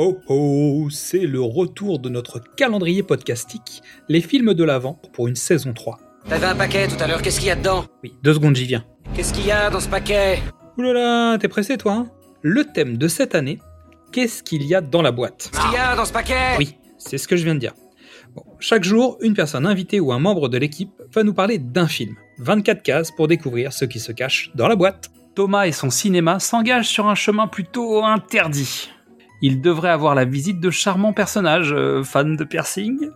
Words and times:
ho 0.00 0.18
ho, 0.28 0.88
c'est 0.88 1.26
le 1.26 1.42
retour 1.42 1.98
de 1.98 2.08
notre 2.08 2.40
calendrier 2.56 3.02
podcastique, 3.02 3.82
les 4.08 4.22
films 4.22 4.54
de 4.54 4.64
l'Avent 4.64 4.98
pour 5.12 5.28
une 5.28 5.36
saison 5.36 5.74
3. 5.74 5.98
T'avais 6.26 6.46
un 6.46 6.54
paquet 6.54 6.88
tout 6.88 6.96
à 7.00 7.06
l'heure, 7.06 7.20
qu'est-ce 7.20 7.38
qu'il 7.38 7.48
y 7.48 7.50
a 7.50 7.54
dedans? 7.54 7.84
Oui, 8.02 8.14
deux 8.22 8.32
secondes, 8.32 8.56
j'y 8.56 8.64
viens. 8.64 8.82
Qu'est-ce 9.14 9.34
qu'il 9.34 9.44
y 9.44 9.52
a 9.52 9.68
dans 9.68 9.78
ce 9.78 9.90
paquet? 9.90 10.38
Oulala, 10.78 11.36
t'es 11.38 11.48
pressé 11.48 11.76
toi 11.76 11.92
hein? 11.92 12.10
Le 12.40 12.64
thème 12.64 12.96
de 12.96 13.08
cette 13.08 13.34
année, 13.34 13.58
qu'est-ce 14.10 14.42
qu'il 14.42 14.62
y 14.62 14.74
a 14.74 14.80
dans 14.80 15.02
la 15.02 15.12
boîte? 15.12 15.50
Qu'est-ce 15.52 15.62
qu'il 15.66 15.74
y 15.74 15.76
a 15.76 15.94
dans 15.94 16.06
ce 16.06 16.12
paquet? 16.14 16.56
Oui, 16.56 16.76
c'est 16.96 17.18
ce 17.18 17.28
que 17.28 17.36
je 17.36 17.44
viens 17.44 17.54
de 17.54 17.60
dire. 17.60 17.74
Bon, 18.34 18.44
chaque 18.58 18.84
jour, 18.84 19.18
une 19.20 19.34
personne 19.34 19.66
invitée 19.66 20.00
ou 20.00 20.12
un 20.12 20.18
membre 20.18 20.48
de 20.48 20.56
l'équipe 20.56 20.92
va 21.12 21.24
nous 21.24 21.34
parler 21.34 21.58
d'un 21.58 21.88
film. 21.88 22.14
24 22.38 22.82
cases 22.82 23.10
pour 23.10 23.28
découvrir 23.28 23.74
ce 23.74 23.84
qui 23.84 24.00
se 24.00 24.12
cache 24.12 24.50
dans 24.54 24.66
la 24.66 24.76
boîte. 24.76 25.10
Thomas 25.34 25.66
et 25.66 25.72
son 25.72 25.90
cinéma 25.90 26.38
s'engagent 26.38 26.88
sur 26.88 27.06
un 27.06 27.14
chemin 27.14 27.48
plutôt 27.48 28.02
interdit. 28.02 28.88
Il 29.42 29.62
devrait 29.62 29.90
avoir 29.90 30.14
la 30.14 30.26
visite 30.26 30.60
de 30.60 30.70
charmants 30.70 31.14
personnages, 31.14 31.72
euh, 31.72 32.02
fans 32.04 32.24
de 32.24 32.44
piercing. 32.44 33.10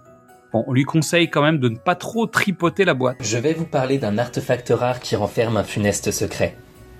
Bon, 0.52 0.65
on 0.66 0.73
lui 0.73 0.84
conseille 0.84 1.28
quand 1.28 1.42
même 1.42 1.59
de 1.59 1.69
ne 1.69 1.77
pas 1.77 1.96
trop 1.96 2.27
tripoter 2.27 2.87
la 2.87 2.95
boîte. 2.95 3.16
Je 3.20 3.37
vais 3.37 3.52
vous 3.52 3.66
parler 3.66 3.98
d'un 3.98 4.16
artefact 4.16 4.73
rare 4.74 5.01
qui 5.01 5.16
renferme 5.16 5.59
un 5.59 5.65
funeste 5.65 6.10
secret. 6.10 6.57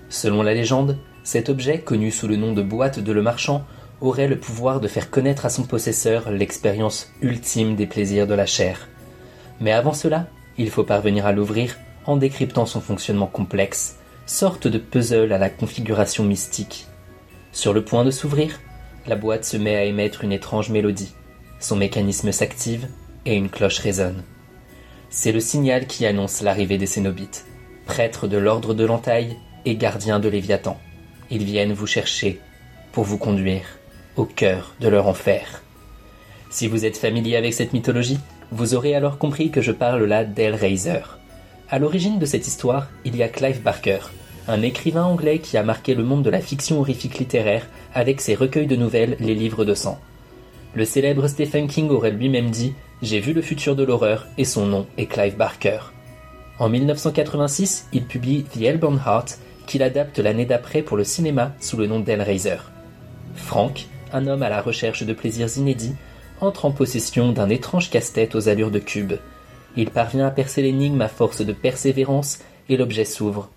Selon 0.09 0.43
la 0.43 0.53
légende, 0.53 0.99
cet 1.23 1.49
objet, 1.49 1.79
connu 1.79 2.11
sous 2.11 2.27
le 2.27 2.35
nom 2.35 2.53
de 2.53 2.61
boîte 2.61 2.99
de 2.99 3.11
le 3.11 3.23
marchand, 3.23 3.65
aurait 3.99 4.27
le 4.27 4.37
pouvoir 4.37 4.79
de 4.79 4.87
faire 4.87 5.09
connaître 5.09 5.45
à 5.45 5.49
son 5.49 5.63
possesseur 5.63 6.29
l'expérience 6.29 7.11
ultime 7.21 7.75
des 7.75 7.87
plaisirs 7.87 8.27
de 8.27 8.35
la 8.35 8.45
chair. 8.45 8.89
Mais 9.59 9.71
avant 9.71 9.93
cela, 9.93 10.27
il 10.59 10.69
faut 10.69 10.83
parvenir 10.83 11.25
à 11.25 11.31
l'ouvrir 11.31 11.77
en 12.05 12.17
décryptant 12.17 12.67
son 12.67 12.81
fonctionnement 12.81 13.25
complexe, 13.25 13.97
sorte 14.27 14.67
de 14.67 14.77
puzzle 14.77 15.33
à 15.33 15.39
la 15.39 15.49
configuration 15.49 16.23
mystique. 16.23 16.87
Sur 17.51 17.73
le 17.73 17.83
point 17.83 18.03
de 18.05 18.11
s'ouvrir, 18.11 18.59
la 19.07 19.15
boîte 19.15 19.45
se 19.45 19.57
met 19.57 19.75
à 19.75 19.85
émettre 19.85 20.23
une 20.23 20.31
étrange 20.31 20.69
mélodie. 20.69 21.13
Son 21.59 21.75
mécanisme 21.75 22.31
s'active 22.31 22.87
et 23.25 23.35
une 23.35 23.49
cloche 23.49 23.79
résonne. 23.79 24.23
C'est 25.09 25.31
le 25.31 25.39
signal 25.39 25.87
qui 25.87 26.05
annonce 26.05 26.41
l'arrivée 26.41 26.77
des 26.77 26.85
Cénobites, 26.85 27.45
prêtres 27.85 28.27
de 28.27 28.37
l'ordre 28.37 28.73
de 28.73 28.85
l'entaille 28.85 29.37
et 29.65 29.75
gardiens 29.75 30.19
de 30.19 30.29
Léviathan. 30.29 30.79
Ils 31.29 31.43
viennent 31.43 31.73
vous 31.73 31.87
chercher 31.87 32.39
pour 32.91 33.03
vous 33.03 33.17
conduire 33.17 33.65
au 34.15 34.25
cœur 34.25 34.73
de 34.79 34.87
leur 34.87 35.07
enfer. 35.07 35.61
Si 36.49 36.67
vous 36.67 36.85
êtes 36.85 36.97
familier 36.97 37.35
avec 37.35 37.53
cette 37.53 37.73
mythologie, 37.73 38.19
vous 38.51 38.75
aurez 38.75 38.95
alors 38.95 39.17
compris 39.17 39.51
que 39.51 39.61
je 39.61 39.71
parle 39.71 40.03
là 40.05 40.23
d'Hellraiser. 40.23 41.01
À 41.69 41.79
l'origine 41.79 42.19
de 42.19 42.25
cette 42.25 42.47
histoire, 42.47 42.87
il 43.03 43.15
y 43.15 43.23
a 43.23 43.27
Clive 43.27 43.61
Barker, 43.61 43.99
un 44.47 44.61
écrivain 44.61 45.03
anglais 45.03 45.39
qui 45.39 45.57
a 45.57 45.63
marqué 45.63 45.95
le 45.95 46.03
monde 46.03 46.23
de 46.23 46.29
la 46.29 46.41
fiction 46.41 46.79
horrifique 46.79 47.17
littéraire 47.17 47.67
avec 47.93 48.21
ses 48.21 48.35
recueils 48.35 48.67
de 48.67 48.75
nouvelles 48.75 49.17
Les 49.19 49.33
Livres 49.33 49.65
de 49.65 49.73
Sang. 49.73 49.99
Le 50.75 50.85
célèbre 50.85 51.27
Stephen 51.27 51.67
King 51.67 51.89
aurait 51.89 52.11
lui-même 52.11 52.51
dit 52.51 52.73
J'ai 53.01 53.19
vu 53.19 53.33
le 53.33 53.41
futur 53.41 53.75
de 53.75 53.83
l'horreur 53.83 54.27
et 54.37 54.45
son 54.45 54.65
nom 54.65 54.85
est 54.97 55.07
Clive 55.07 55.35
Barker. 55.35 55.79
En 56.59 56.69
1986, 56.69 57.87
il 57.91 58.05
publie 58.05 58.43
The 58.43 58.61
Hellbound 58.61 58.99
Heart, 59.05 59.39
qu'il 59.65 59.81
adapte 59.81 60.19
l'année 60.19 60.45
d'après 60.45 60.83
pour 60.83 60.95
le 60.95 61.03
cinéma 61.03 61.53
sous 61.59 61.75
le 61.75 61.87
nom 61.87 61.99
d'Hellraiser. 61.99 62.57
Frank, 63.35 63.87
un 64.13 64.27
homme 64.27 64.43
à 64.43 64.49
la 64.49 64.61
recherche 64.61 65.03
de 65.03 65.13
plaisirs 65.13 65.57
inédits, 65.57 65.95
entre 66.39 66.65
en 66.65 66.71
possession 66.71 67.31
d'un 67.31 67.49
étrange 67.49 67.89
casse-tête 67.89 68.35
aux 68.35 68.47
allures 68.47 68.71
de 68.71 68.79
cube. 68.79 69.13
Il 69.75 69.89
parvient 69.89 70.27
à 70.27 70.31
percer 70.31 70.61
l'énigme 70.61 71.01
à 71.01 71.07
force 71.07 71.41
de 71.41 71.53
persévérance 71.53 72.39
et 72.69 72.77
l'objet 72.77 73.05
s'ouvre. 73.05 73.49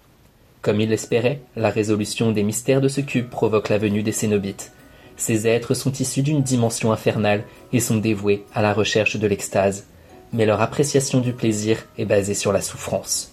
Comme 0.68 0.82
il 0.82 0.90
l'espérait, 0.90 1.40
la 1.56 1.70
résolution 1.70 2.30
des 2.30 2.42
mystères 2.42 2.82
de 2.82 2.88
ce 2.88 3.00
cube 3.00 3.30
provoque 3.30 3.70
la 3.70 3.78
venue 3.78 4.02
des 4.02 4.12
Cénobites. 4.12 4.70
Ces 5.16 5.46
êtres 5.46 5.72
sont 5.72 5.92
issus 5.92 6.20
d'une 6.20 6.42
dimension 6.42 6.92
infernale 6.92 7.44
et 7.72 7.80
sont 7.80 7.96
dévoués 7.96 8.44
à 8.54 8.60
la 8.60 8.74
recherche 8.74 9.16
de 9.16 9.26
l'extase. 9.26 9.86
Mais 10.34 10.44
leur 10.44 10.60
appréciation 10.60 11.20
du 11.20 11.32
plaisir 11.32 11.86
est 11.96 12.04
basée 12.04 12.34
sur 12.34 12.52
la 12.52 12.60
souffrance. 12.60 13.32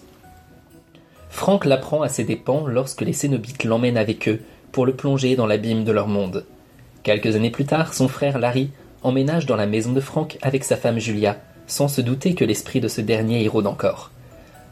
Frank 1.28 1.66
l'apprend 1.66 2.00
à 2.00 2.08
ses 2.08 2.24
dépens 2.24 2.68
lorsque 2.68 3.02
les 3.02 3.12
Cénobites 3.12 3.64
l'emmènent 3.64 3.98
avec 3.98 4.30
eux 4.30 4.40
pour 4.72 4.86
le 4.86 4.94
plonger 4.94 5.36
dans 5.36 5.46
l'abîme 5.46 5.84
de 5.84 5.92
leur 5.92 6.08
monde. 6.08 6.46
Quelques 7.02 7.36
années 7.36 7.50
plus 7.50 7.66
tard, 7.66 7.92
son 7.92 8.08
frère 8.08 8.38
Larry 8.38 8.70
emménage 9.02 9.44
dans 9.44 9.56
la 9.56 9.66
maison 9.66 9.92
de 9.92 10.00
Frank 10.00 10.38
avec 10.40 10.64
sa 10.64 10.78
femme 10.78 11.00
Julia, 11.00 11.36
sans 11.66 11.88
se 11.88 12.00
douter 12.00 12.34
que 12.34 12.46
l'esprit 12.46 12.80
de 12.80 12.88
ce 12.88 13.02
dernier 13.02 13.42
y 13.42 13.48
rôde 13.48 13.66
encore. 13.66 14.10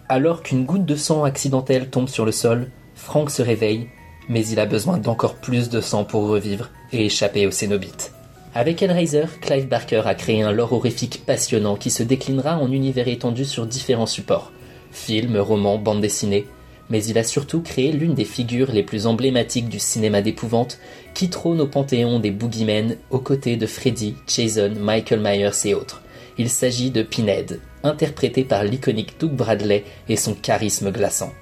Alors 0.08 0.42
qu'une 0.42 0.64
goutte 0.64 0.84
de 0.84 0.96
sang 0.96 1.24
accidentelle 1.24 1.88
tombe 1.88 2.08
sur 2.08 2.24
le 2.24 2.32
sol, 2.32 2.70
Frank 2.94 3.30
se 3.30 3.42
réveille, 3.42 3.88
mais 4.28 4.46
il 4.46 4.60
a 4.60 4.66
besoin 4.66 4.98
d'encore 4.98 5.36
plus 5.36 5.70
de 5.70 5.80
sang 5.80 6.04
pour 6.04 6.28
revivre 6.28 6.70
et 6.92 7.06
échapper 7.06 7.46
aux 7.46 7.50
Cénobites. 7.50 8.12
Avec 8.54 8.82
Hellraiser, 8.82 9.24
Clive 9.40 9.66
Barker 9.66 10.02
a 10.04 10.14
créé 10.14 10.42
un 10.42 10.52
lore 10.52 10.72
horrifique 10.72 11.24
passionnant 11.26 11.76
qui 11.76 11.90
se 11.90 12.02
déclinera 12.02 12.58
en 12.58 12.70
univers 12.70 13.08
étendu 13.08 13.44
sur 13.44 13.66
différents 13.66 14.06
supports 14.06 14.52
films, 14.94 15.36
romans, 15.36 15.78
bandes 15.78 16.00
dessinées, 16.00 16.46
mais 16.88 17.04
il 17.04 17.18
a 17.18 17.24
surtout 17.24 17.60
créé 17.60 17.92
l'une 17.92 18.14
des 18.14 18.24
figures 18.24 18.72
les 18.72 18.82
plus 18.82 19.06
emblématiques 19.06 19.68
du 19.68 19.78
cinéma 19.78 20.22
d'épouvante 20.22 20.78
qui 21.14 21.28
trône 21.30 21.60
au 21.60 21.66
panthéon 21.66 22.20
des 22.20 22.30
boogeymen 22.30 22.96
aux 23.10 23.18
côtés 23.18 23.56
de 23.56 23.66
Freddy, 23.66 24.14
Jason, 24.26 24.72
Michael 24.78 25.20
Myers 25.20 25.66
et 25.66 25.74
autres. 25.74 26.02
Il 26.38 26.48
s'agit 26.48 26.90
de 26.90 27.02
Pinhead, 27.02 27.60
interprété 27.84 28.42
par 28.42 28.64
l'iconique 28.64 29.20
Doug 29.20 29.32
Bradley 29.32 29.84
et 30.08 30.16
son 30.16 30.34
charisme 30.34 30.90
glaçant. 30.90 31.32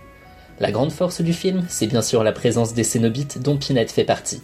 La 0.61 0.71
grande 0.71 0.93
force 0.93 1.23
du 1.23 1.33
film, 1.33 1.65
c'est 1.69 1.87
bien 1.87 2.03
sûr 2.03 2.23
la 2.23 2.33
présence 2.33 2.75
des 2.75 2.85
Cénobites 2.85 3.41
dont 3.41 3.57
Pinhead 3.57 3.91
fait 3.91 4.05
partie. 4.05 4.43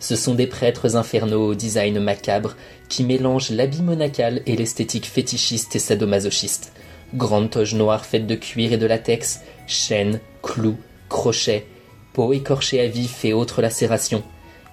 Ce 0.00 0.16
sont 0.16 0.34
des 0.34 0.46
prêtres 0.46 0.96
infernaux 0.96 1.50
au 1.50 1.54
design 1.54 2.00
macabre 2.00 2.56
qui 2.88 3.04
mélangent 3.04 3.50
l'habit 3.50 3.80
monacal 3.80 4.42
et 4.46 4.56
l'esthétique 4.56 5.06
fétichiste 5.06 5.76
et 5.76 5.78
sadomasochiste. 5.78 6.72
Grande 7.14 7.50
toge 7.50 7.74
noire 7.74 8.04
faite 8.04 8.26
de 8.26 8.34
cuir 8.34 8.72
et 8.72 8.76
de 8.76 8.86
latex, 8.86 9.40
chaînes, 9.66 10.20
clous, 10.42 10.76
crochets, 11.08 11.66
peau 12.12 12.32
écorchée 12.32 12.80
à 12.80 12.88
vif 12.88 13.24
et 13.24 13.32
autres 13.32 13.62
lacérations. 13.62 14.24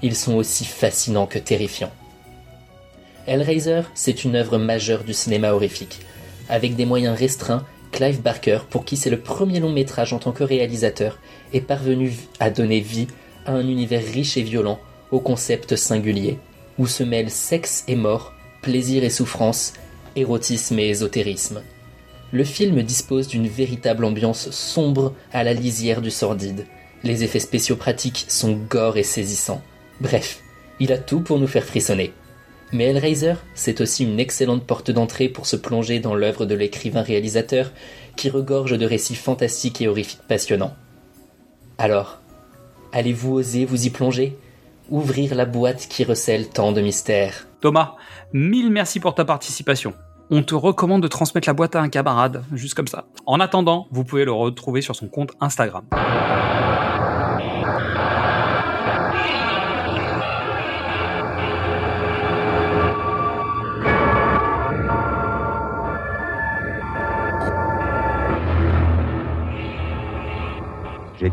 Ils 0.01 0.15
sont 0.15 0.35
aussi 0.35 0.65
fascinants 0.65 1.27
que 1.27 1.39
terrifiants. 1.39 1.91
Hellraiser, 3.27 3.83
c'est 3.93 4.23
une 4.23 4.35
œuvre 4.35 4.57
majeure 4.57 5.03
du 5.03 5.13
cinéma 5.13 5.51
horrifique. 5.51 5.99
Avec 6.49 6.75
des 6.75 6.85
moyens 6.85 7.17
restreints, 7.17 7.65
Clive 7.91 8.21
Barker, 8.21 8.59
pour 8.69 8.85
qui 8.85 8.97
c'est 8.97 9.09
le 9.09 9.19
premier 9.19 9.59
long 9.59 9.71
métrage 9.71 10.13
en 10.13 10.19
tant 10.19 10.31
que 10.31 10.43
réalisateur, 10.43 11.19
est 11.53 11.61
parvenu 11.61 12.13
à 12.39 12.49
donner 12.49 12.79
vie 12.79 13.07
à 13.45 13.53
un 13.53 13.67
univers 13.67 14.03
riche 14.03 14.37
et 14.37 14.41
violent, 14.41 14.79
au 15.11 15.19
concept 15.19 15.75
singulier, 15.75 16.37
où 16.77 16.87
se 16.87 17.03
mêlent 17.03 17.29
sexe 17.29 17.83
et 17.87 17.95
mort, 17.95 18.33
plaisir 18.61 19.03
et 19.03 19.09
souffrance, 19.09 19.73
érotisme 20.15 20.79
et 20.79 20.89
ésotérisme. 20.89 21.61
Le 22.31 22.43
film 22.45 22.81
dispose 22.81 23.27
d'une 23.27 23.47
véritable 23.47 24.05
ambiance 24.05 24.51
sombre 24.51 25.13
à 25.33 25.43
la 25.43 25.53
lisière 25.53 26.01
du 26.01 26.11
sordide. 26.11 26.65
Les 27.03 27.23
effets 27.23 27.39
spéciaux 27.39 27.75
pratiques 27.75 28.25
sont 28.29 28.53
gore 28.53 28.97
et 28.97 29.03
saisissants. 29.03 29.61
Bref, 29.99 30.41
il 30.79 30.93
a 30.93 30.97
tout 30.97 31.19
pour 31.19 31.39
nous 31.39 31.47
faire 31.47 31.65
frissonner. 31.65 32.13
Mais 32.73 32.85
Hellraiser, 32.85 33.33
c'est 33.53 33.81
aussi 33.81 34.05
une 34.05 34.19
excellente 34.19 34.65
porte 34.65 34.91
d'entrée 34.91 35.27
pour 35.27 35.45
se 35.45 35.57
plonger 35.57 35.99
dans 35.99 36.15
l'œuvre 36.15 36.45
de 36.45 36.55
l'écrivain-réalisateur 36.55 37.71
qui 38.15 38.29
regorge 38.29 38.77
de 38.77 38.85
récits 38.85 39.15
fantastiques 39.15 39.81
et 39.81 39.87
horrifiques 39.87 40.21
passionnants. 40.27 40.73
Alors, 41.77 42.19
allez-vous 42.93 43.33
oser 43.33 43.65
vous 43.65 43.85
y 43.85 43.89
plonger? 43.89 44.37
Ouvrir 44.89 45.35
la 45.35 45.45
boîte 45.45 45.87
qui 45.89 46.03
recèle 46.03 46.49
tant 46.49 46.71
de 46.71 46.81
mystères 46.81 47.47
Thomas, 47.59 47.95
mille 48.33 48.71
merci 48.71 48.99
pour 48.99 49.15
ta 49.15 49.25
participation. 49.25 49.93
On 50.29 50.43
te 50.43 50.55
recommande 50.55 51.03
de 51.03 51.07
transmettre 51.09 51.49
la 51.49 51.53
boîte 51.53 51.75
à 51.75 51.81
un 51.81 51.89
camarade, 51.89 52.43
juste 52.53 52.73
comme 52.73 52.87
ça. 52.87 53.05
En 53.25 53.41
attendant, 53.41 53.87
vous 53.91 54.05
pouvez 54.05 54.23
le 54.23 54.31
retrouver 54.31 54.81
sur 54.81 54.95
son 54.95 55.09
compte 55.09 55.31
Instagram. 55.41 55.83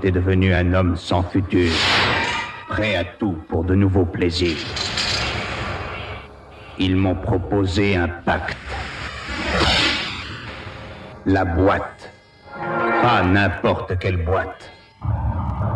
Devenu 0.02 0.54
un 0.54 0.72
homme 0.72 0.96
sans 0.96 1.22
futur, 1.22 1.70
prêt 2.68 2.96
à 2.96 3.04
tout 3.04 3.36
pour 3.48 3.64
de 3.64 3.74
nouveaux 3.74 4.06
plaisirs. 4.06 4.56
Ils 6.78 6.96
m'ont 6.96 7.14
proposé 7.14 7.96
un 7.96 8.08
pacte. 8.08 8.56
La 11.26 11.44
boîte. 11.44 12.10
Pas 13.02 13.22
n'importe 13.22 13.98
quelle 13.98 14.24
boîte. 14.24 14.70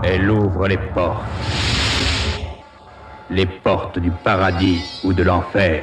Elle 0.02 0.30
ouvre 0.30 0.66
les 0.66 0.78
portes. 0.78 1.24
Les 3.28 3.46
portes 3.46 3.98
du 3.98 4.10
paradis 4.10 4.80
ou 5.04 5.12
de 5.12 5.24
l'enfer. 5.24 5.82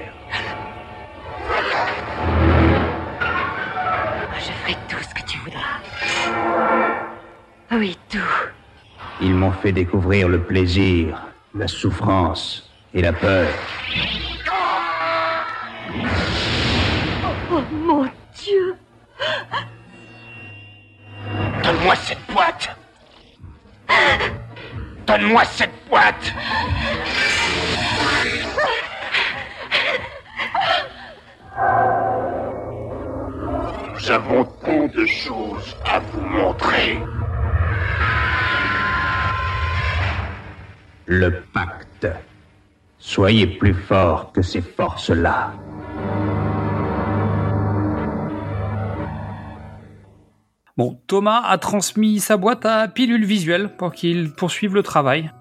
Ils 9.21 9.33
m'ont 9.33 9.51
fait 9.51 9.73
découvrir 9.73 10.29
le 10.29 10.39
plaisir, 10.39 11.21
la 11.53 11.67
souffrance 11.67 12.69
et 12.93 13.01
la 13.01 13.11
peur. 13.11 13.47
Oh 17.51 17.61
mon 17.71 18.05
Dieu 18.37 18.75
Donne-moi 21.63 21.95
cette 21.95 22.25
boîte 22.33 22.77
Donne-moi 25.05 25.43
cette 25.45 25.89
boîte 25.89 26.33
Nous 33.93 34.11
avons 34.11 34.45
tant 34.45 34.87
de 34.87 35.05
choses 35.05 35.75
à 35.85 35.99
vous 35.99 36.21
montrer. 36.21 36.99
Le 41.11 41.41
pacte. 41.55 42.07
Soyez 42.99 43.47
plus 43.47 43.73
fort 43.73 44.31
que 44.31 44.43
ces 44.43 44.61
forces-là. 44.61 45.53
Bon, 50.77 50.99
Thomas 51.07 51.41
a 51.41 51.57
transmis 51.57 52.19
sa 52.19 52.37
boîte 52.37 52.63
à 52.67 52.87
Pilule 52.87 53.25
Visuelle 53.25 53.75
pour 53.75 53.91
qu'il 53.91 54.29
poursuive 54.33 54.75
le 54.75 54.83
travail. 54.83 55.31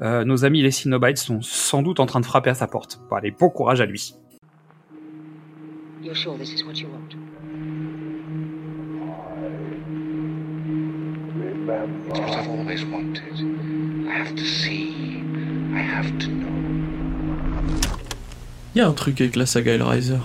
Euh, 0.00 0.24
nos 0.24 0.46
amis 0.46 0.62
les 0.62 0.70
Cinobites 0.70 1.18
sont 1.18 1.42
sans 1.42 1.82
doute 1.82 2.00
en 2.00 2.06
train 2.06 2.20
de 2.20 2.24
frapper 2.24 2.48
à 2.48 2.54
sa 2.54 2.66
porte. 2.66 2.98
Bon, 3.10 3.16
allez, 3.16 3.30
bon 3.30 3.50
courage 3.50 3.82
à 3.82 3.84
lui. 3.84 4.14
You're 6.02 6.16
sure 6.16 6.38
this 6.38 6.54
is 6.54 6.64
what 6.64 6.80
you 6.80 6.88
want? 6.88 7.14
It's 12.08 12.20
what 12.20 12.38
I've 12.38 12.48
always 12.48 12.84
wanted. 12.86 13.73
Il 18.74 18.78
y 18.78 18.80
a 18.80 18.88
un 18.88 18.92
truc 18.92 19.20
avec 19.20 19.36
la 19.36 19.46
saga 19.46 19.74
Hellraiser. 19.74 20.18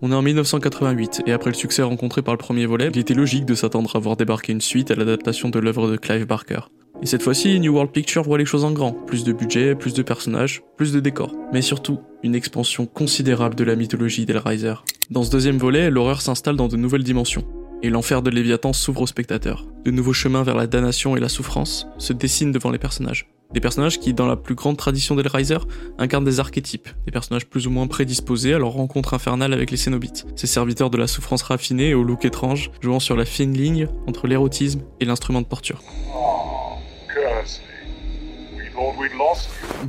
On 0.00 0.10
est 0.10 0.14
en 0.14 0.22
1988, 0.22 1.22
et 1.26 1.32
après 1.32 1.50
le 1.50 1.54
succès 1.54 1.82
rencontré 1.82 2.22
par 2.22 2.34
le 2.34 2.38
premier 2.38 2.66
volet, 2.66 2.90
il 2.92 2.98
était 2.98 3.14
logique 3.14 3.46
de 3.46 3.54
s'attendre 3.54 3.94
à 3.94 3.98
voir 3.98 4.16
débarquer 4.16 4.52
une 4.52 4.60
suite 4.60 4.90
à 4.90 4.96
l'adaptation 4.96 5.48
de 5.48 5.58
l'œuvre 5.58 5.90
de 5.90 5.96
Clive 5.96 6.26
Barker. 6.26 6.60
Et 7.02 7.06
cette 7.06 7.22
fois-ci, 7.22 7.58
New 7.58 7.72
World 7.72 7.92
Picture 7.92 8.22
voit 8.22 8.38
les 8.38 8.44
choses 8.44 8.64
en 8.64 8.70
grand. 8.70 8.92
Plus 8.92 9.24
de 9.24 9.32
budget, 9.32 9.74
plus 9.74 9.94
de 9.94 10.02
personnages, 10.02 10.62
plus 10.76 10.92
de 10.92 11.00
décors. 11.00 11.34
Mais 11.52 11.62
surtout, 11.62 12.00
une 12.22 12.34
expansion 12.34 12.86
considérable 12.86 13.56
de 13.56 13.64
la 13.64 13.74
mythologie 13.74 14.24
d'Hellraiser. 14.24 14.74
Dans 15.10 15.24
ce 15.24 15.30
deuxième 15.30 15.58
volet, 15.58 15.90
l'horreur 15.90 16.20
s'installe 16.20 16.56
dans 16.56 16.68
de 16.68 16.76
nouvelles 16.76 17.02
dimensions. 17.02 17.44
Et 17.84 17.90
l'enfer 17.90 18.22
de 18.22 18.30
Léviathan 18.30 18.72
s'ouvre 18.72 19.02
aux 19.02 19.06
spectateurs. 19.08 19.66
De 19.84 19.90
nouveaux 19.90 20.12
chemins 20.12 20.44
vers 20.44 20.54
la 20.54 20.68
damnation 20.68 21.16
et 21.16 21.20
la 21.20 21.28
souffrance 21.28 21.88
se 21.98 22.12
dessinent 22.12 22.52
devant 22.52 22.70
les 22.70 22.78
personnages. 22.78 23.28
Des 23.52 23.60
personnages 23.60 23.98
qui, 23.98 24.14
dans 24.14 24.28
la 24.28 24.36
plus 24.36 24.54
grande 24.54 24.76
tradition 24.76 25.16
d'Hellraiser, 25.16 25.58
incarnent 25.98 26.24
des 26.24 26.38
archétypes, 26.38 26.88
des 27.04 27.10
personnages 27.10 27.46
plus 27.46 27.66
ou 27.66 27.70
moins 27.70 27.88
prédisposés 27.88 28.54
à 28.54 28.58
leur 28.58 28.70
rencontre 28.70 29.14
infernale 29.14 29.52
avec 29.52 29.72
les 29.72 29.76
Cénobites, 29.76 30.26
ces 30.36 30.46
serviteurs 30.46 30.90
de 30.90 30.96
la 30.96 31.08
souffrance 31.08 31.42
raffinée 31.42 31.88
et 31.88 31.94
au 31.94 32.04
look 32.04 32.24
étrange, 32.24 32.70
jouant 32.80 33.00
sur 33.00 33.16
la 33.16 33.24
fine 33.24 33.52
ligne 33.52 33.88
entre 34.06 34.28
l'érotisme 34.28 34.82
et 35.00 35.04
l'instrument 35.04 35.42
de 35.42 35.46
torture. 35.46 35.82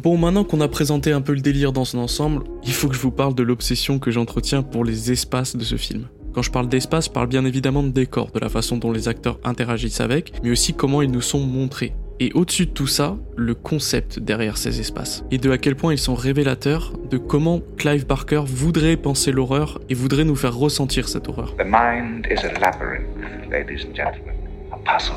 Bon, 0.01 0.17
maintenant 0.17 0.43
qu'on 0.43 0.61
a 0.61 0.67
présenté 0.67 1.11
un 1.11 1.21
peu 1.21 1.33
le 1.33 1.41
délire 1.41 1.71
dans 1.71 1.85
son 1.85 1.99
ensemble, 1.99 2.43
il 2.63 2.73
faut 2.73 2.89
que 2.89 2.95
je 2.95 2.99
vous 2.99 3.11
parle 3.11 3.35
de 3.35 3.43
l'obsession 3.43 3.99
que 3.99 4.09
j'entretiens 4.09 4.63
pour 4.63 4.83
les 4.83 5.11
espaces 5.11 5.55
de 5.55 5.63
ce 5.63 5.77
film. 5.77 6.07
Quand 6.33 6.41
je 6.41 6.49
parle 6.49 6.67
d'espace, 6.67 7.05
je 7.05 7.11
parle 7.11 7.27
bien 7.27 7.45
évidemment 7.45 7.83
de 7.83 7.89
décor, 7.89 8.31
de 8.31 8.39
la 8.39 8.49
façon 8.49 8.77
dont 8.77 8.91
les 8.91 9.07
acteurs 9.07 9.39
interagissent 9.43 10.01
avec, 10.01 10.33
mais 10.43 10.49
aussi 10.49 10.73
comment 10.73 11.03
ils 11.03 11.11
nous 11.11 11.21
sont 11.21 11.39
montrés. 11.39 11.93
Et 12.19 12.31
au-dessus 12.33 12.65
de 12.65 12.71
tout 12.71 12.87
ça, 12.87 13.17
le 13.35 13.53
concept 13.53 14.17
derrière 14.17 14.57
ces 14.57 14.79
espaces. 14.79 15.23
Et 15.29 15.37
de 15.37 15.51
à 15.51 15.59
quel 15.59 15.75
point 15.75 15.93
ils 15.93 15.99
sont 15.99 16.15
révélateurs 16.15 16.93
de 17.11 17.17
comment 17.19 17.61
Clive 17.77 18.07
Barker 18.07 18.41
voudrait 18.47 18.97
penser 18.97 19.31
l'horreur 19.31 19.79
et 19.89 19.93
voudrait 19.93 20.23
nous 20.23 20.35
faire 20.35 20.55
ressentir 20.55 21.07
cette 21.07 21.29
horreur. 21.29 21.55
The 21.57 21.65
mind 21.65 22.25
is 22.31 22.43
a 22.43 22.59
labyrinth, 22.59 23.51
ladies 23.51 23.85
and 23.85 23.95
gentlemen. 23.95 24.33
A 24.71 24.77
puzzle. 24.77 25.13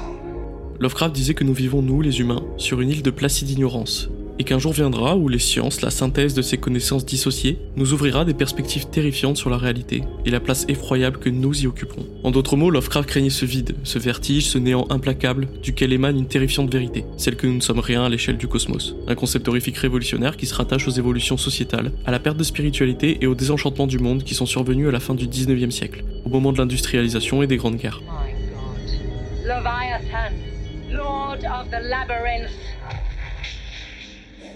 Lovecraft 0.80 1.14
disait 1.14 1.32
que 1.32 1.44
nous 1.44 1.54
vivons, 1.54 1.80
nous, 1.80 2.02
les 2.02 2.20
humains, 2.20 2.44
sur 2.58 2.82
une 2.82 2.90
île 2.90 3.02
de 3.02 3.10
placide 3.10 3.48
ignorance, 3.48 4.10
et 4.38 4.44
qu'un 4.44 4.58
jour 4.58 4.72
viendra 4.72 5.16
où 5.16 5.28
les 5.28 5.38
sciences, 5.38 5.82
la 5.82 5.90
synthèse 5.90 6.34
de 6.34 6.42
ces 6.42 6.58
connaissances 6.58 7.04
dissociées, 7.04 7.58
nous 7.76 7.92
ouvrira 7.92 8.24
des 8.24 8.34
perspectives 8.34 8.86
terrifiantes 8.86 9.36
sur 9.36 9.50
la 9.50 9.56
réalité 9.56 10.02
et 10.24 10.30
la 10.30 10.40
place 10.40 10.64
effroyable 10.68 11.18
que 11.18 11.30
nous 11.30 11.62
y 11.62 11.66
occuperons. 11.66 12.06
En 12.24 12.30
d'autres 12.30 12.56
mots, 12.56 12.70
Lovecraft 12.70 13.08
craignait 13.08 13.30
ce 13.30 13.44
vide, 13.44 13.76
ce 13.84 13.98
vertige, 13.98 14.46
ce 14.46 14.58
néant 14.58 14.86
implacable, 14.90 15.48
duquel 15.62 15.92
émane 15.92 16.18
une 16.18 16.26
terrifiante 16.26 16.72
vérité, 16.72 17.04
celle 17.16 17.36
que 17.36 17.46
nous 17.46 17.54
ne 17.54 17.60
sommes 17.60 17.80
rien 17.80 18.04
à 18.04 18.08
l'échelle 18.08 18.36
du 18.36 18.48
cosmos. 18.48 18.94
Un 19.08 19.14
concept 19.14 19.48
horrifique 19.48 19.76
révolutionnaire 19.78 20.36
qui 20.36 20.46
se 20.46 20.54
rattache 20.54 20.88
aux 20.88 20.92
évolutions 20.92 21.36
sociétales, 21.36 21.92
à 22.04 22.10
la 22.10 22.18
perte 22.18 22.36
de 22.36 22.44
spiritualité 22.44 23.18
et 23.20 23.26
au 23.26 23.34
désenchantement 23.34 23.86
du 23.86 23.98
monde 23.98 24.22
qui 24.22 24.34
sont 24.34 24.46
survenus 24.46 24.88
à 24.88 24.92
la 24.92 25.00
fin 25.00 25.14
du 25.14 25.26
19e 25.26 25.70
siècle, 25.70 26.04
au 26.24 26.28
moment 26.28 26.52
de 26.52 26.58
l'industrialisation 26.58 27.42
et 27.42 27.46
des 27.46 27.56
grandes 27.56 27.76
guerres. 27.76 28.00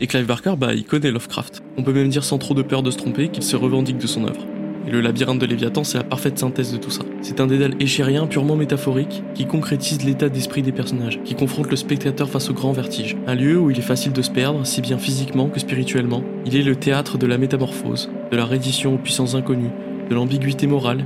Et 0.02 0.06
Clive 0.06 0.24
Barker, 0.24 0.54
bah, 0.58 0.72
il 0.72 0.84
connaît 0.84 1.10
Lovecraft. 1.10 1.62
On 1.76 1.82
peut 1.82 1.92
même 1.92 2.08
dire 2.08 2.24
sans 2.24 2.38
trop 2.38 2.54
de 2.54 2.62
peur 2.62 2.82
de 2.82 2.90
se 2.90 2.96
tromper 2.96 3.28
qu'il 3.28 3.42
se 3.42 3.54
revendique 3.54 3.98
de 3.98 4.06
son 4.06 4.24
œuvre. 4.24 4.46
Et 4.88 4.90
le 4.90 5.02
labyrinthe 5.02 5.38
de 5.38 5.44
Léviathan, 5.44 5.84
c'est 5.84 5.98
la 5.98 6.04
parfaite 6.04 6.38
synthèse 6.38 6.72
de 6.72 6.78
tout 6.78 6.90
ça. 6.90 7.02
C'est 7.20 7.38
un 7.38 7.46
dédale 7.46 7.74
échérien 7.80 8.26
purement 8.26 8.56
métaphorique 8.56 9.22
qui 9.34 9.44
concrétise 9.44 10.02
l'état 10.02 10.30
d'esprit 10.30 10.62
des 10.62 10.72
personnages, 10.72 11.20
qui 11.22 11.34
confronte 11.34 11.70
le 11.70 11.76
spectateur 11.76 12.30
face 12.30 12.48
au 12.48 12.54
grand 12.54 12.72
vertige. 12.72 13.14
Un 13.26 13.34
lieu 13.34 13.58
où 13.58 13.70
il 13.70 13.78
est 13.78 13.82
facile 13.82 14.14
de 14.14 14.22
se 14.22 14.30
perdre, 14.30 14.64
si 14.64 14.80
bien 14.80 14.96
physiquement 14.96 15.50
que 15.50 15.60
spirituellement. 15.60 16.24
Il 16.46 16.56
est 16.56 16.62
le 16.62 16.76
théâtre 16.76 17.18
de 17.18 17.26
la 17.26 17.36
métamorphose, 17.36 18.08
de 18.32 18.36
la 18.38 18.46
reddition 18.46 18.94
aux 18.94 18.98
puissances 18.98 19.34
inconnues, 19.34 19.70
de 20.08 20.14
l'ambiguïté 20.14 20.66
morale, 20.66 21.04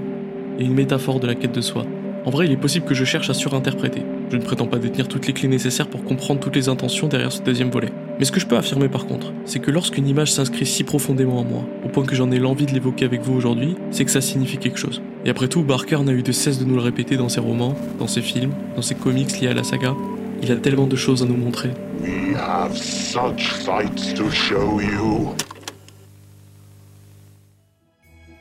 et 0.61 0.65
une 0.65 0.75
métaphore 0.75 1.19
de 1.19 1.27
la 1.27 1.35
quête 1.35 1.55
de 1.55 1.61
soi. 1.61 1.85
En 2.27 2.31
vrai, 2.31 2.47
il 2.47 2.53
est 2.53 2.57
possible 2.57 2.87
que 2.87 2.95
je 2.95 3.05
cherche 3.05 3.29
à 3.29 3.35
surinterpréter. 3.35 4.03
Je 4.31 4.37
ne 4.37 4.43
prétends 4.43 4.69
pas 4.69 4.79
détenir 4.79 5.09
toutes 5.09 5.27
les 5.27 5.33
clés 5.33 5.49
nécessaires 5.49 5.89
pour 5.89 6.05
comprendre 6.05 6.39
toutes 6.39 6.55
les 6.55 6.69
intentions 6.69 7.09
derrière 7.09 7.33
ce 7.33 7.43
deuxième 7.43 7.71
volet. 7.71 7.91
Mais 8.19 8.25
ce 8.25 8.31
que 8.31 8.39
je 8.39 8.47
peux 8.47 8.57
affirmer 8.57 8.89
par 8.89 9.07
contre, 9.07 9.33
c'est 9.45 9.59
que 9.59 9.73
lorsqu'une 9.73 10.07
image 10.07 10.31
s'inscrit 10.31 10.67
si 10.67 10.85
profondément 10.85 11.41
en 11.41 11.45
moi, 11.45 11.65
au 11.85 11.89
point 11.89 12.05
que 12.05 12.15
j'en 12.15 12.31
ai 12.31 12.39
l'envie 12.39 12.67
de 12.67 12.73
l'évoquer 12.73 13.05
avec 13.05 13.23
vous 13.23 13.35
aujourd'hui, 13.35 13.77
c'est 13.91 14.05
que 14.05 14.11
ça 14.11 14.21
signifie 14.21 14.59
quelque 14.59 14.79
chose. 14.79 15.03
Et 15.25 15.31
après 15.31 15.49
tout, 15.49 15.63
Barker 15.63 15.99
n'a 16.05 16.13
eu 16.13 16.23
de 16.23 16.31
cesse 16.31 16.59
de 16.59 16.65
nous 16.65 16.77
le 16.77 16.81
répéter 16.81 17.17
dans 17.17 17.29
ses 17.29 17.41
romans, 17.41 17.75
dans 17.99 18.07
ses 18.07 18.23
films, 18.23 18.53
dans 18.77 18.83
ses 18.83 18.95
comics 18.95 19.41
liés 19.41 19.49
à 19.49 19.55
la 19.55 19.65
saga. 19.65 19.95
Il 20.43 20.53
a 20.53 20.57
tellement 20.57 20.87
de 20.87 20.97
choses 20.97 21.23
à 21.23 21.27
nous 21.27 21.37
montrer. 21.37 21.71
We 22.03 22.37
have 22.37 22.77
such 22.77 23.53
sights 23.53 24.15
to 24.15 24.31
show 24.31 24.81
you. 24.81 25.35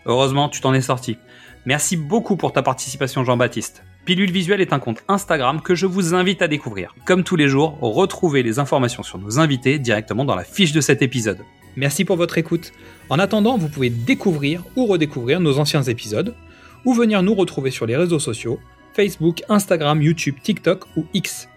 Heureusement, 0.06 0.50
tu 0.50 0.62
t'en 0.62 0.74
es 0.74 0.82
sorti. 0.82 1.18
Merci 1.66 1.96
beaucoup 1.96 2.36
pour 2.36 2.52
ta 2.52 2.62
participation 2.62 3.24
Jean-Baptiste. 3.24 3.84
Pilule 4.06 4.32
Visuelle 4.32 4.60
est 4.60 4.74
un 4.74 4.80
compte 4.80 5.02
Instagram 5.08 5.62
que 5.62 5.76
je 5.76 5.86
vous 5.86 6.14
invite 6.14 6.42
à 6.42 6.50
découvrir. 6.50 6.94
Comme 7.06 7.24
tous 7.24 7.38
les 7.38 7.48
jours, 7.48 7.78
retrouvez 7.80 8.44
les 8.44 8.60
informations 8.60 9.02
sur 9.02 9.18
nos 9.18 9.40
invités 9.40 9.80
directement 9.80 10.26
dans 10.26 10.36
la 10.36 10.44
fiche 10.44 10.74
de 10.74 10.82
cet 10.82 11.02
épisode. 11.02 11.40
Merci 11.78 12.04
pour 12.04 12.18
votre 12.18 12.38
écoute. 12.38 12.74
En 13.10 13.18
attendant, 13.18 13.58
vous 13.58 13.70
pouvez 13.70 13.90
découvrir 13.90 14.62
ou 14.76 14.88
redécouvrir 14.88 15.40
nos 15.40 15.58
anciens 15.58 15.84
épisodes, 15.84 16.36
ou 16.84 16.94
venir 16.94 17.24
nous 17.24 17.34
retrouver 17.34 17.72
sur 17.72 17.86
les 17.86 17.96
réseaux 17.96 18.20
sociaux, 18.20 18.60
Facebook, 18.94 19.42
Instagram, 19.48 20.02
YouTube, 20.02 20.36
TikTok 20.44 20.84
ou 20.98 21.06
X. 21.14 21.48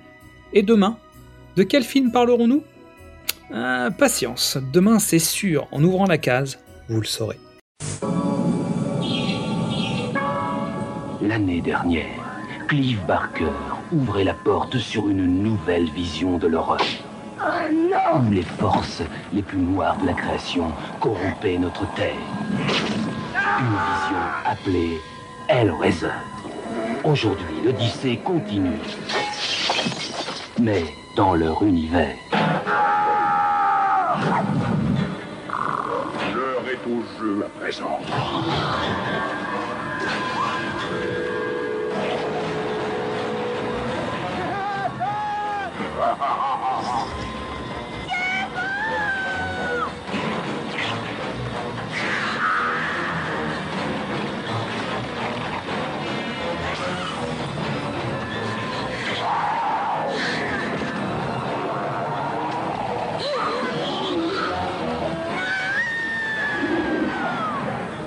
Et 0.53 0.63
demain, 0.63 0.99
de 1.57 1.65
quel 1.65 1.83
film 1.83 2.13
parlerons-nous? 2.13 2.63
Ah, 3.53 3.89
Patience, 3.99 4.57
demain 4.73 5.01
c'est 5.01 5.19
sûr, 5.19 5.67
en 5.73 5.83
ouvrant 5.83 6.07
la 6.07 6.19
case, 6.19 6.61
vous 6.89 7.01
le 7.01 7.07
saurez. 7.07 7.41
L'année 11.21 11.61
dernière, 11.61 12.26
Clive 12.69 13.05
Barker 13.07 13.53
ouvrait 13.93 14.25
la 14.25 14.35
porte 14.35 14.77
sur 14.79 15.09
une 15.09 15.25
nouvelle 15.25 15.89
vision 15.91 16.37
de 16.37 16.49
l'horreur. 16.49 16.81
Où 17.39 18.31
les 18.33 18.43
forces 18.43 19.03
les 19.33 19.43
plus 19.43 19.59
noires 19.59 19.97
de 19.99 20.07
la 20.07 20.13
création 20.15 20.73
corrompaient 20.99 21.59
notre 21.59 21.87
terre. 21.95 22.17
Une 23.61 23.77
vision 23.77 24.23
appelée 24.45 25.01
Hellraiser. 25.49 26.09
Aujourd'hui, 27.05 27.55
l'Odyssée 27.65 28.17
continue. 28.25 28.81
Mais 30.61 30.83
dans 31.17 31.35
leur 31.35 31.63
univers. 31.63 32.17
L'heure 36.35 36.65
est 36.69 36.91
au 36.91 37.03
jeu 37.21 37.45
à 37.45 37.61
présent. 37.61 38.01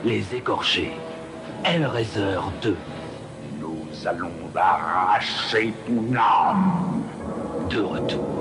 Les 0.04 0.36
écorchés. 0.36 0.94
Hellraiser 1.64 2.40
2. 2.64 2.76
Nous 3.60 4.08
allons 4.08 4.32
arracher 4.56 5.74
ton 5.86 6.16
âme. 6.16 6.89
De 7.70 7.78
retour. 7.78 8.39